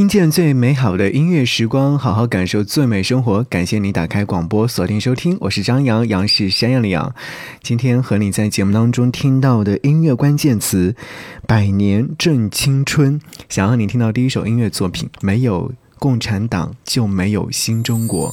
[0.00, 3.44] 听见最美好的音乐时光，好好感受最美生活。
[3.44, 7.14] 感谢你打开广播，锁定收听，我是张扬，杨是山羊的羊。
[7.62, 10.96] 今天和你在节目当中听到的音乐关键词
[11.46, 18.32] “百年正青春”，想要你听到第一首音乐作品，没有共产党就没有新中国。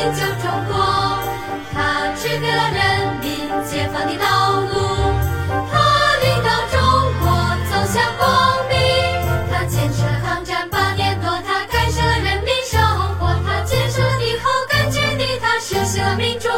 [0.00, 0.78] 新旧中国
[1.74, 4.72] 他指给了人民解放的道路。
[5.70, 6.80] 他领导中
[7.20, 7.28] 国
[7.68, 8.78] 走向光明。
[9.52, 12.80] 他坚持了抗战八年多他改善了人民生
[13.18, 16.48] 活他建设了敌后根据地他实行了民主。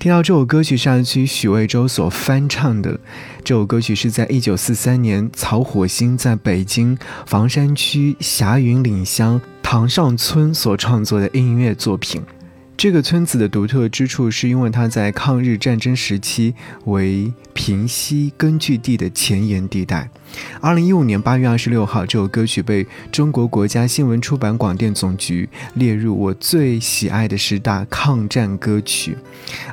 [0.00, 2.98] 听到这首歌曲是曲许魏洲所翻唱的。
[3.44, 6.96] 这首歌曲是在一九四三年曹火星在北京
[7.26, 12.22] 房山区霞云岭乡塘上村所创作的音乐作品。
[12.78, 16.54] 这个村子的独特之处，是因为它在抗日战争时期
[16.86, 20.08] 为平西根据地的前沿地带。
[20.60, 29.16] 二零一五年八月二十六号，这首歌曲被中国国家新闻出版广电总局列入我最喜爱的十大抗战歌曲。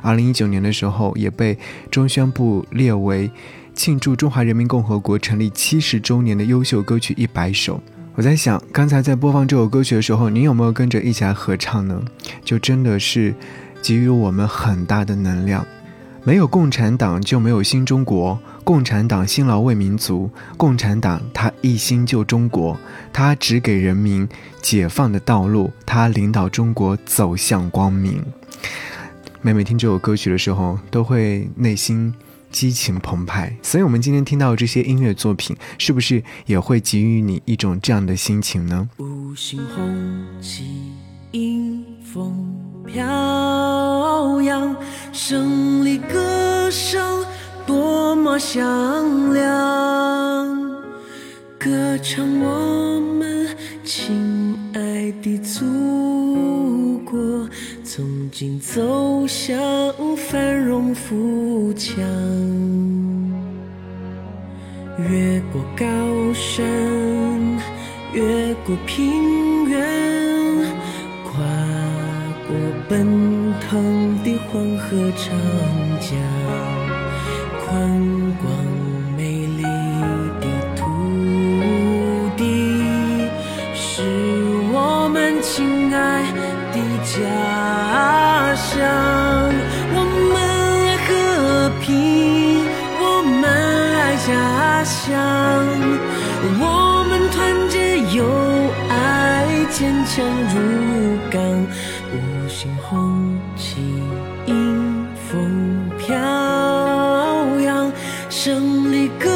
[0.02, 1.58] 二零一九年的时候，也被
[1.90, 3.30] 中宣部列为
[3.74, 7.80] 庆祝中华人民共和国成立七十周年的优秀歌曲一百首。
[8.14, 12.02] 我在想，刚才在播放这首歌曲的时候，您有没有跟着一起来合唱呢？
[12.44, 13.32] 就真的是
[13.80, 15.64] 给予我们很大的能量。
[16.28, 22.78] 没有共产党就没有新中国，共产党辛劳为民族，共产党他一心救中国，
[23.10, 24.28] 他只给人民
[24.60, 28.22] 解放的道路，他领导中国走向光明。
[29.40, 32.12] 每每听这首歌曲的时候，都会内心。
[32.50, 38.88] 激情澎湃，所以，我们今天听到这些音乐作品，是不是也会给予你一种这样的心情呢？
[38.98, 40.92] 五星红旗
[41.32, 42.54] 迎风
[42.90, 44.74] 飘扬，
[45.12, 47.22] 胜利歌声
[47.66, 48.64] 多么响
[49.34, 49.44] 亮，
[51.58, 51.68] 歌
[52.02, 53.46] 唱我们
[53.84, 57.46] 亲爱的祖国。
[57.84, 59.54] 从今走向
[60.16, 62.02] 繁荣富强，
[65.10, 65.84] 越过高
[66.32, 66.64] 山，
[68.14, 69.97] 越过平原，
[72.88, 75.26] 奔腾的黄河长
[76.00, 76.16] 江，
[77.60, 77.68] 宽
[78.42, 78.48] 广
[79.14, 79.20] 美
[79.58, 79.62] 丽
[80.40, 80.44] 的
[80.74, 80.80] 土
[82.36, 82.42] 地，
[83.74, 84.02] 是
[84.72, 86.22] 我们亲爱
[86.72, 87.16] 的家。
[88.56, 88.80] 乡，
[89.94, 89.96] 我
[90.32, 90.36] 们
[90.88, 91.08] 爱和
[91.80, 91.86] 平
[92.98, 93.42] 我们
[93.94, 94.28] 爱家
[94.84, 94.98] 乡。
[96.58, 96.62] 我
[108.40, 109.28] 胜利歌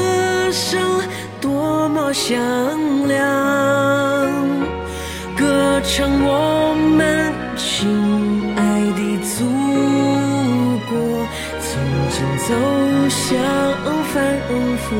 [0.53, 0.81] 声
[1.41, 2.39] 多么响
[3.09, 3.19] 亮，
[5.37, 8.63] 歌唱我们亲爱
[8.95, 9.45] 的祖
[10.89, 10.95] 国，
[11.59, 11.69] 从
[12.11, 12.15] 今
[12.47, 12.55] 走
[13.09, 13.21] 向
[14.15, 14.15] 繁
[14.49, 14.53] 荣。
[14.77, 14.95] 富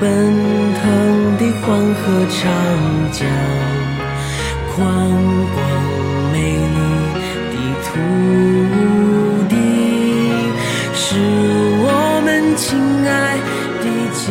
[0.00, 0.06] 奔
[0.74, 0.82] 腾
[1.38, 2.00] 的黄河
[2.30, 2.38] 长
[3.10, 3.26] 江，
[4.72, 4.78] 宽
[5.54, 5.58] 广
[6.32, 6.78] 美丽
[7.50, 7.54] 的
[7.84, 7.88] 土
[9.48, 9.52] 地，
[10.94, 11.00] 是
[11.82, 11.86] 我
[12.24, 12.66] 们亲
[13.08, 13.12] 爱
[13.82, 13.84] 的
[14.24, 14.26] 家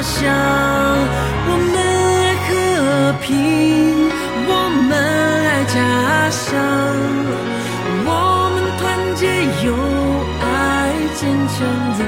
[0.00, 0.14] 乡。
[1.48, 1.74] 我们
[2.22, 2.48] 爱和
[3.20, 3.28] 平，
[4.46, 4.50] 我
[4.88, 4.90] 们
[5.44, 5.76] 爱家
[6.30, 6.46] 乡，
[8.06, 8.08] 我
[8.54, 8.80] 们团
[9.16, 9.22] 结
[9.66, 9.68] 友
[10.40, 10.46] 爱，
[11.16, 11.58] 坚强
[11.98, 12.00] 如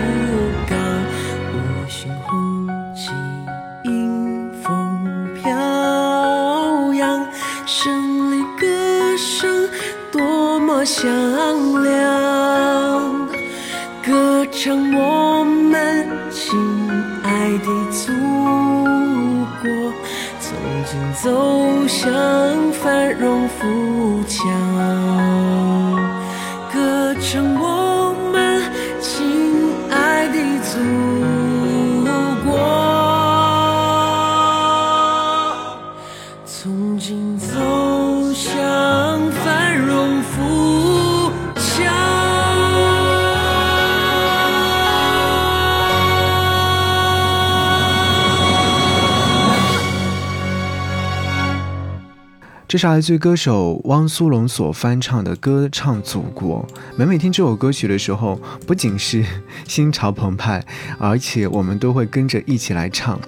[23.49, 24.43] 富强。
[26.73, 27.92] 歌唱我
[52.73, 56.67] 这是来自于歌手汪苏泷所翻唱的《歌唱祖国》。
[56.97, 59.23] 每每听这首歌曲的时候，不仅是
[59.69, 60.65] 心潮澎湃，
[60.99, 63.21] 而且我们都会跟着一起来唱。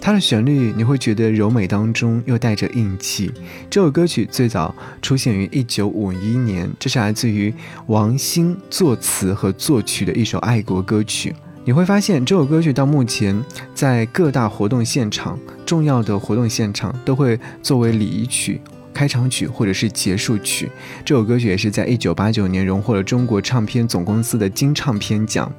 [0.00, 3.32] 它的旋律你会觉得柔美当中又带着硬气。
[3.68, 4.72] 这首歌曲最早
[5.02, 7.52] 出现于1951年，这是来自于
[7.88, 11.34] 王兴作词和作曲的一首爱国歌曲。
[11.64, 13.44] 你会发现这首歌曲到目前
[13.74, 18.60] 在各大活动现场、重要的活动现场都会作为礼仪曲。
[18.92, 20.70] 开场曲或者是结束曲，
[21.04, 25.52] 这首歌曲也是在一九八九年荣获了中国唱片总公司的金唱片奖。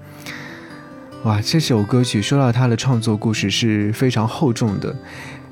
[1.24, 4.95] 哇，这首歌曲说到它的创作故事是非常厚重的。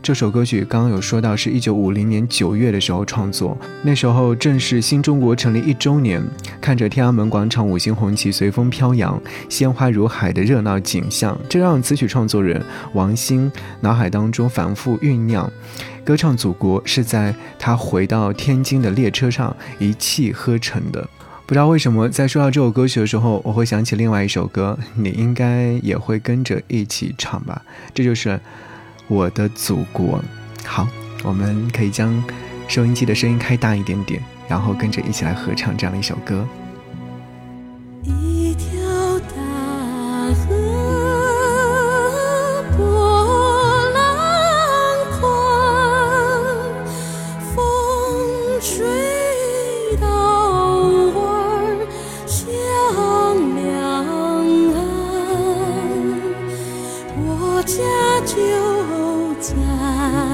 [0.03, 6.19] 这首歌曲刚刚有说到，是一九五零年九月的时候创作，那时候正是新中国成立一周年，
[6.59, 12.59] 看着天安门广场五星红旗随风飘扬，鲜花如海的热闹景象，这让词曲创作人
[12.93, 13.51] 王兴
[13.81, 15.47] 脑海当中反复酝酿。
[16.03, 21.07] 歌唱祖国是在他回到天津的列车上一气呵成的。
[21.45, 27.61] 不知道为什么，在说到这首歌曲的时候，我会想起另外一首歌，你应该也会跟着一起唱吧？
[27.93, 28.29] 这就是
[29.07, 30.19] 《我的祖国》。
[30.65, 30.87] 好，
[31.23, 32.23] 我们可以将
[32.67, 36.47] 收音机的声音开大一点点，然后跟着一起来合唱这样的一首歌。
[59.81, 60.30] 啊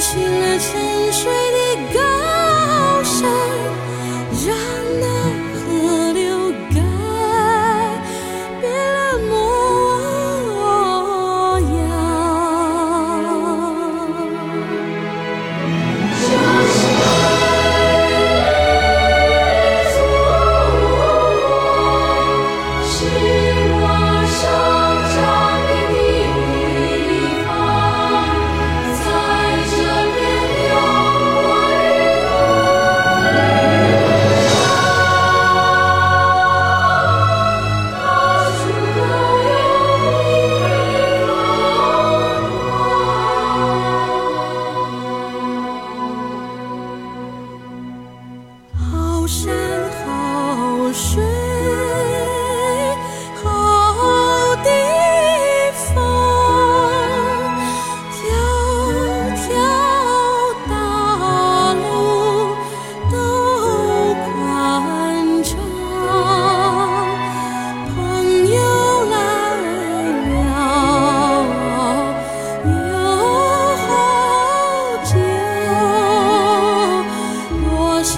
[0.00, 1.99] 唤醒了沉睡的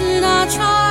[0.03, 0.82] 是那船。